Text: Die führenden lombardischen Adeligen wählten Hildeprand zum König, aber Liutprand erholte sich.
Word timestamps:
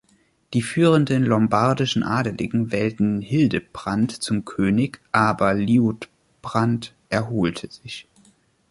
Die 0.55 0.63
führenden 0.63 1.23
lombardischen 1.23 2.01
Adeligen 2.01 2.71
wählten 2.71 3.21
Hildeprand 3.21 4.11
zum 4.11 4.45
König, 4.45 4.99
aber 5.11 5.53
Liutprand 5.53 6.95
erholte 7.11 7.69
sich. 7.69 8.07